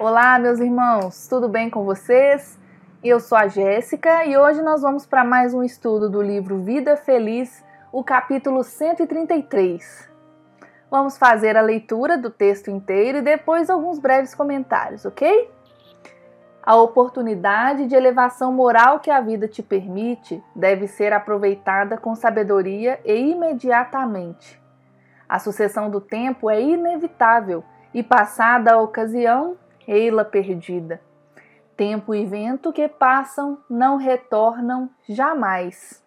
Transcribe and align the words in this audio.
Olá, 0.00 0.38
meus 0.38 0.60
irmãos, 0.60 1.28
tudo 1.28 1.46
bem 1.46 1.68
com 1.68 1.84
vocês? 1.84 2.58
Eu 3.04 3.20
sou 3.20 3.36
a 3.36 3.48
Jéssica 3.48 4.24
e 4.24 4.34
hoje 4.34 4.62
nós 4.62 4.80
vamos 4.80 5.04
para 5.04 5.22
mais 5.22 5.52
um 5.52 5.62
estudo 5.62 6.08
do 6.08 6.22
livro 6.22 6.62
Vida 6.62 6.96
Feliz, 6.96 7.62
o 7.92 8.02
capítulo 8.02 8.64
133. 8.64 10.10
Vamos 10.90 11.18
fazer 11.18 11.54
a 11.54 11.60
leitura 11.60 12.16
do 12.16 12.30
texto 12.30 12.70
inteiro 12.70 13.18
e 13.18 13.20
depois 13.20 13.68
alguns 13.68 13.98
breves 13.98 14.34
comentários, 14.34 15.04
ok? 15.04 15.50
A 16.62 16.76
oportunidade 16.76 17.86
de 17.86 17.94
elevação 17.94 18.54
moral 18.54 19.00
que 19.00 19.10
a 19.10 19.20
vida 19.20 19.46
te 19.46 19.62
permite 19.62 20.42
deve 20.56 20.86
ser 20.86 21.12
aproveitada 21.12 21.98
com 21.98 22.14
sabedoria 22.14 22.98
e 23.04 23.32
imediatamente. 23.32 24.58
A 25.28 25.38
sucessão 25.38 25.90
do 25.90 26.00
tempo 26.00 26.48
é 26.48 26.58
inevitável 26.58 27.62
e, 27.92 28.02
passada 28.02 28.72
a 28.72 28.80
ocasião, 28.80 29.58
ei-la 29.90 30.24
perdida. 30.24 31.00
Tempo 31.76 32.14
e 32.14 32.24
vento 32.24 32.72
que 32.72 32.86
passam 32.86 33.58
não 33.68 33.96
retornam 33.96 34.88
jamais. 35.08 36.04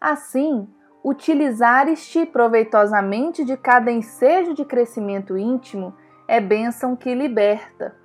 Assim, 0.00 0.68
utilizares-te 1.02 2.24
proveitosamente 2.24 3.44
de 3.44 3.56
cada 3.56 3.90
ensejo 3.90 4.54
de 4.54 4.64
crescimento 4.64 5.36
íntimo 5.36 5.94
é 6.28 6.40
bênção 6.40 6.94
que 6.94 7.12
liberta. 7.12 7.96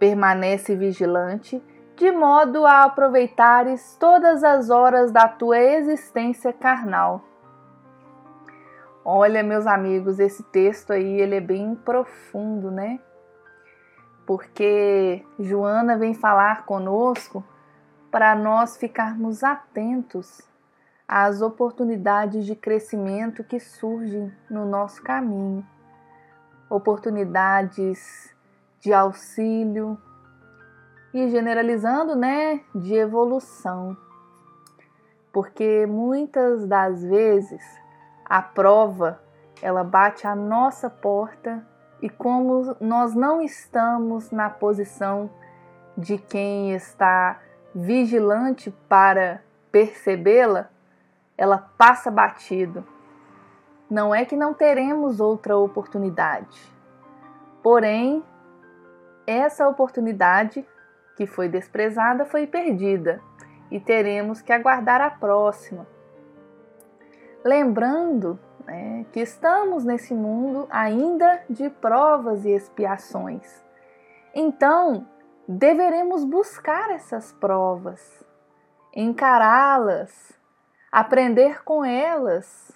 Permanece 0.00 0.74
vigilante, 0.74 1.62
de 1.94 2.10
modo 2.10 2.66
a 2.66 2.82
aproveitares 2.82 3.96
todas 4.00 4.42
as 4.42 4.68
horas 4.68 5.12
da 5.12 5.28
tua 5.28 5.58
existência 5.58 6.52
carnal. 6.52 7.22
Olha, 9.04 9.42
meus 9.44 9.66
amigos, 9.66 10.18
esse 10.18 10.42
texto 10.44 10.92
aí 10.92 11.20
ele 11.20 11.36
é 11.36 11.40
bem 11.40 11.74
profundo, 11.76 12.70
né? 12.70 12.98
Porque 14.26 15.24
Joana 15.38 15.96
vem 15.96 16.14
falar 16.14 16.64
conosco 16.64 17.44
para 18.10 18.34
nós 18.34 18.76
ficarmos 18.76 19.42
atentos 19.42 20.40
às 21.06 21.42
oportunidades 21.42 22.46
de 22.46 22.54
crescimento 22.54 23.44
que 23.44 23.60
surgem 23.60 24.32
no 24.48 24.64
nosso 24.64 25.02
caminho, 25.02 25.66
oportunidades 26.70 28.34
de 28.80 28.92
auxílio 28.92 29.98
e 31.12 31.28
generalizando, 31.28 32.16
né, 32.16 32.60
de 32.74 32.94
evolução. 32.94 33.96
Porque 35.32 35.86
muitas 35.86 36.66
das 36.66 37.02
vezes 37.02 37.62
a 38.24 38.40
prova 38.40 39.20
ela 39.60 39.84
bate 39.84 40.26
à 40.26 40.34
nossa 40.34 40.88
porta 40.88 41.66
e 42.02 42.08
como 42.08 42.76
nós 42.80 43.14
não 43.14 43.40
estamos 43.40 44.30
na 44.30 44.50
posição 44.50 45.30
de 45.96 46.18
quem 46.18 46.72
está 46.74 47.40
vigilante 47.74 48.70
para 48.88 49.42
percebê-la, 49.70 50.68
ela 51.36 51.58
passa 51.76 52.10
batido. 52.10 52.84
Não 53.90 54.14
é 54.14 54.24
que 54.24 54.36
não 54.36 54.54
teremos 54.54 55.20
outra 55.20 55.56
oportunidade. 55.56 56.72
Porém, 57.62 58.22
essa 59.26 59.66
oportunidade 59.68 60.66
que 61.16 61.26
foi 61.26 61.48
desprezada 61.48 62.24
foi 62.24 62.46
perdida 62.46 63.20
e 63.70 63.80
teremos 63.80 64.42
que 64.42 64.52
aguardar 64.52 65.00
a 65.00 65.10
próxima. 65.10 65.86
Lembrando 67.44 68.38
né, 68.66 69.06
que 69.12 69.20
estamos 69.20 69.84
nesse 69.84 70.14
mundo 70.14 70.66
ainda 70.70 71.42
de 71.48 71.68
provas 71.68 72.44
e 72.44 72.50
expiações. 72.50 73.62
Então, 74.34 75.06
deveremos 75.46 76.24
buscar 76.24 76.90
essas 76.90 77.32
provas, 77.32 78.24
encará-las, 78.94 80.32
aprender 80.90 81.62
com 81.62 81.84
elas, 81.84 82.72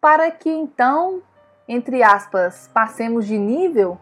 para 0.00 0.30
que 0.30 0.48
então, 0.48 1.22
entre 1.68 2.02
aspas, 2.02 2.68
passemos 2.72 3.26
de 3.26 3.38
nível 3.38 3.98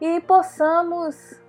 e 0.00 0.20
possamos 0.20 1.40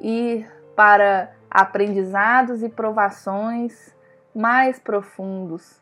ir 0.00 0.50
para 0.74 1.34
aprendizados 1.50 2.62
e 2.62 2.68
provações 2.68 3.94
mais 4.34 4.78
profundos 4.78 5.81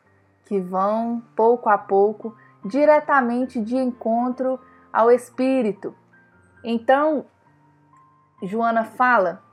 que 0.51 0.59
vão 0.59 1.23
pouco 1.37 1.69
a 1.69 1.79
pouco 1.79 2.35
diretamente 2.65 3.61
de 3.61 3.77
encontro 3.77 4.59
ao 4.93 5.09
espírito. 5.09 5.95
Então, 6.65 7.25
Joana 8.43 8.83
fala: 8.83 9.45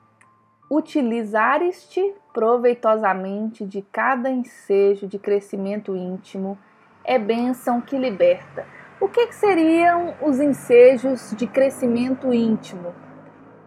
utilizares-te 0.71 2.15
proveitosamente 2.33 3.63
de 3.63 3.83
cada 3.83 4.31
ensejo 4.31 5.05
de 5.05 5.19
crescimento 5.19 5.95
íntimo 5.95 6.57
é 7.03 7.19
bênção 7.19 7.79
que 7.79 7.95
liberta. 7.95 8.65
O 8.99 9.07
que, 9.07 9.27
que 9.27 9.35
seriam 9.35 10.15
os 10.19 10.39
ensejos 10.39 11.31
de 11.37 11.45
crescimento 11.45 12.33
íntimo? 12.33 12.95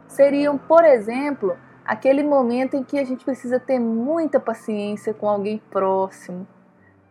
Seriam, 0.08 0.58
por 0.58 0.84
exemplo, 0.84 1.56
aquele 1.84 2.24
momento 2.24 2.76
em 2.76 2.82
que 2.82 2.98
a 2.98 3.04
gente 3.04 3.24
precisa 3.24 3.60
ter 3.60 3.78
muita 3.78 4.40
paciência 4.40 5.14
com 5.14 5.28
alguém 5.28 5.62
próximo, 5.70 6.44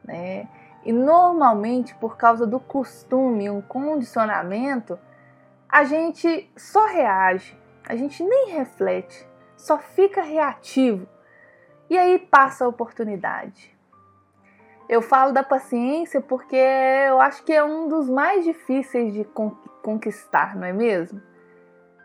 né? 0.03 0.47
E 0.83 0.91
normalmente, 0.91 1.93
por 1.95 2.17
causa 2.17 2.47
do 2.47 2.59
costume, 2.59 3.49
um 3.49 3.61
condicionamento, 3.61 4.97
a 5.67 5.83
gente 5.83 6.49
só 6.55 6.87
reage, 6.87 7.57
a 7.87 7.95
gente 7.95 8.23
nem 8.23 8.51
reflete, 8.51 9.27
só 9.55 9.77
fica 9.77 10.21
reativo. 10.21 11.07
E 11.89 11.97
aí 11.97 12.17
passa 12.19 12.65
a 12.65 12.67
oportunidade. 12.67 13.75
Eu 14.87 15.01
falo 15.01 15.31
da 15.31 15.43
paciência 15.43 16.19
porque 16.21 16.55
eu 16.55 17.21
acho 17.21 17.43
que 17.43 17.53
é 17.53 17.63
um 17.63 17.87
dos 17.87 18.09
mais 18.09 18.43
difíceis 18.43 19.13
de 19.13 19.23
conquistar, 19.83 20.55
não 20.55 20.65
é 20.65 20.73
mesmo? 20.73 21.21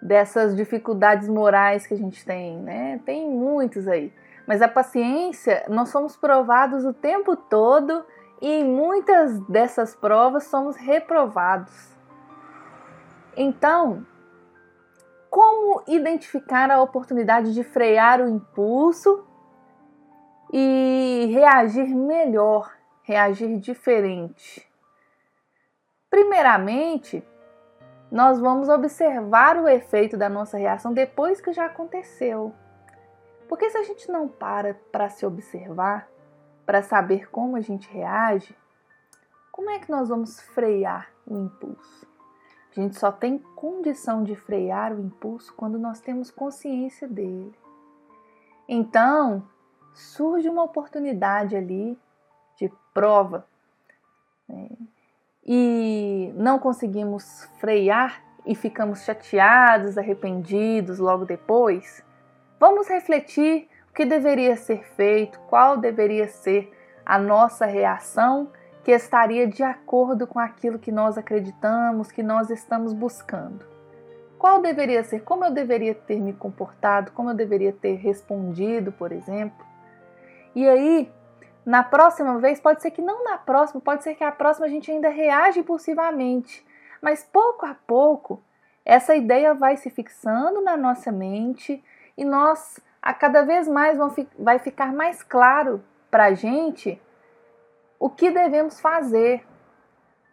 Dessas 0.03 0.55
dificuldades 0.55 1.28
morais 1.28 1.87
que 1.87 1.94
a 1.94 1.97
gente 1.97 2.25
tem, 2.26 2.59
né? 2.59 3.00
Tem 3.06 3.26
muitos 3.31 3.88
aí. 3.88 4.12
Mas 4.47 4.60
a 4.60 4.69
paciência, 4.69 5.65
nós 5.69 5.88
somos 5.88 6.16
provados 6.16 6.84
o 6.84 6.93
tempo 6.93 7.34
todo 7.37 8.05
e 8.41 8.60
em 8.60 8.65
muitas 8.65 9.38
dessas 9.49 9.94
provas 9.94 10.44
somos 10.44 10.77
reprovados. 10.77 11.94
Então, 13.37 14.06
como 15.31 15.82
identificar 15.88 16.71
a 16.71 16.81
oportunidade 16.81 17.53
de 17.55 17.65
frear 17.65 18.21
o 18.21 18.28
impulso 18.28 19.27
e 20.53 21.28
reagir 21.32 21.88
melhor, 21.88 22.71
reagir 23.03 23.59
diferente? 23.59 24.71
Primeiramente, 26.09 27.26
nós 28.12 28.38
vamos 28.38 28.69
observar 28.69 29.56
o 29.56 29.66
efeito 29.66 30.16
da 30.16 30.28
nossa 30.28 30.56
reação 30.56 30.93
depois 30.93 31.41
que 31.41 31.53
já 31.53 31.66
aconteceu. 31.66 32.55
Porque 33.49 33.71
se 33.71 33.77
a 33.77 33.82
gente 33.82 34.10
não 34.10 34.28
para 34.28 34.75
para 34.91 35.09
se 35.09 35.25
observar, 35.27 36.09
para 36.65 36.82
saber 36.82 37.31
como 37.31 37.56
a 37.56 37.60
gente 37.60 37.88
reage, 37.91 38.56
como 39.53 39.71
é 39.71 39.78
que 39.78 39.91
nós 39.91 40.09
vamos 40.09 40.41
frear 40.41 41.10
o 41.27 41.37
impulso? 41.37 42.06
A 42.71 42.81
gente 42.81 42.99
só 42.99 43.12
tem 43.12 43.38
condição 43.38 44.25
de 44.25 44.34
frear 44.34 44.93
o 44.93 45.00
impulso 45.00 45.55
quando 45.55 45.78
nós 45.78 46.00
temos 46.00 46.31
consciência 46.31 47.06
dele. 47.06 47.55
Então, 48.69 49.47
surge 49.93 50.49
uma 50.49 50.64
oportunidade 50.64 51.55
ali 51.55 51.97
de 52.56 52.73
prova 52.93 53.47
né? 54.49 54.70
e 55.47 56.32
não 56.37 56.58
conseguimos 56.58 57.44
frear 57.61 58.25
e 58.44 58.55
ficamos 58.55 59.02
chateados, 59.05 59.97
arrependidos 59.97 60.99
logo 60.99 61.25
depois 61.25 62.02
Vamos 62.58 62.88
refletir 62.88 63.68
o 63.90 63.94
que 63.94 64.04
deveria 64.04 64.56
ser 64.56 64.84
feito, 64.96 65.38
qual 65.48 65.76
deveria 65.76 66.28
ser 66.28 66.72
a 67.04 67.18
nossa 67.18 67.66
reação 67.66 68.50
que 68.82 68.90
estaria 68.90 69.46
de 69.46 69.62
acordo 69.62 70.26
com 70.26 70.38
aquilo 70.38 70.78
que 70.78 70.92
nós 70.92 71.16
acreditamos, 71.16 72.12
que 72.12 72.22
nós 72.22 72.50
estamos 72.50 72.92
buscando. 72.92 73.64
Qual 74.38 74.60
deveria 74.60 75.02
ser, 75.02 75.20
como 75.22 75.44
eu 75.44 75.50
deveria 75.50 75.94
ter 75.94 76.20
me 76.20 76.34
comportado, 76.34 77.12
como 77.12 77.30
eu 77.30 77.34
deveria 77.34 77.72
ter 77.72 77.94
respondido, 77.94 78.92
por 78.92 79.10
exemplo. 79.10 79.64
E 80.54 80.68
aí, 80.68 81.10
na 81.64 81.82
próxima 81.82 82.38
vez, 82.38 82.60
pode 82.60 82.82
ser 82.82 82.90
que 82.90 83.00
não 83.00 83.24
na 83.24 83.38
próxima, 83.38 83.80
pode 83.80 84.04
ser 84.04 84.14
que 84.14 84.22
a 84.22 84.30
próxima 84.30 84.66
a 84.66 84.68
gente 84.68 84.90
ainda 84.90 85.08
reage 85.08 85.60
impulsivamente, 85.60 86.64
mas 87.00 87.24
pouco 87.24 87.64
a 87.64 87.74
pouco 87.86 88.42
essa 88.84 89.16
ideia 89.16 89.54
vai 89.54 89.78
se 89.78 89.88
fixando 89.88 90.60
na 90.60 90.76
nossa 90.76 91.10
mente 91.10 91.82
e 92.16 92.25
nós, 92.25 92.81
a 93.02 93.12
cada 93.12 93.43
vez 93.43 93.69
mais, 93.69 93.99
vai 94.38 94.58
ficar 94.58 94.93
mais 94.93 95.22
claro 95.22 95.82
para 96.11 96.26
a 96.26 96.34
gente 96.34 97.00
o 97.99 98.08
que 98.11 98.31
devemos 98.31 98.81
fazer. 98.81 99.46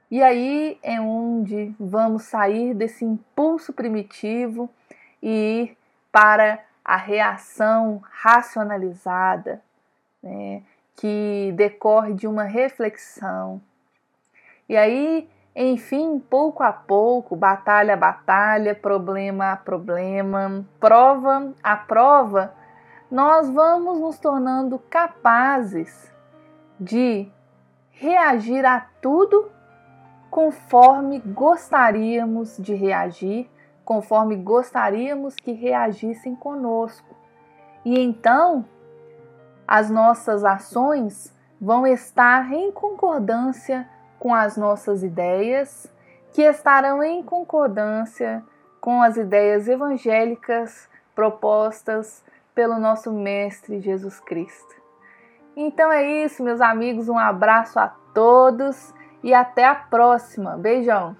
E 0.09 0.21
aí 0.21 0.77
é 0.83 0.99
onde 0.99 1.73
vamos 1.79 2.23
sair 2.23 2.73
desse 2.73 3.05
impulso 3.05 3.71
primitivo, 3.71 4.69
e 5.21 5.29
ir 5.29 5.77
para 6.11 6.63
a 6.83 6.97
reação 6.97 8.01
racionalizada, 8.09 9.61
né, 10.21 10.63
que 10.95 11.53
decorre 11.55 12.13
de 12.13 12.27
uma 12.27 12.43
reflexão. 12.43 13.61
E 14.67 14.75
aí, 14.75 15.29
enfim, 15.55 16.19
pouco 16.19 16.63
a 16.63 16.71
pouco, 16.71 17.35
batalha 17.35 17.93
a 17.93 17.97
batalha, 17.97 18.73
problema 18.73 19.51
a 19.51 19.57
problema, 19.57 20.65
prova 20.79 21.53
a 21.61 21.75
prova, 21.75 22.53
nós 23.09 23.49
vamos 23.49 23.99
nos 23.99 24.17
tornando 24.17 24.79
capazes 24.79 26.11
de 26.79 27.29
reagir 27.89 28.65
a 28.65 28.79
tudo 29.01 29.51
conforme 30.29 31.19
gostaríamos 31.19 32.55
de 32.57 32.73
reagir, 32.73 33.51
conforme 33.83 34.37
gostaríamos 34.37 35.35
que 35.35 35.51
reagissem 35.51 36.33
conosco. 36.33 37.13
E 37.83 37.99
então, 37.99 38.63
as 39.67 39.89
nossas 39.89 40.45
ações 40.45 41.35
vão 41.59 41.85
estar 41.85 42.51
em 42.53 42.71
concordância 42.71 43.87
com 44.21 44.35
as 44.35 44.55
nossas 44.55 45.01
ideias, 45.01 45.91
que 46.31 46.43
estarão 46.43 47.03
em 47.03 47.23
concordância 47.23 48.43
com 48.79 49.01
as 49.01 49.17
ideias 49.17 49.67
evangélicas 49.67 50.87
propostas 51.15 52.23
pelo 52.53 52.77
nosso 52.77 53.11
Mestre 53.11 53.81
Jesus 53.81 54.19
Cristo. 54.19 54.75
Então 55.57 55.91
é 55.91 56.23
isso, 56.23 56.43
meus 56.43 56.61
amigos, 56.61 57.09
um 57.09 57.17
abraço 57.17 57.79
a 57.79 57.87
todos 58.13 58.93
e 59.23 59.33
até 59.33 59.65
a 59.65 59.73
próxima. 59.73 60.55
Beijão! 60.55 61.17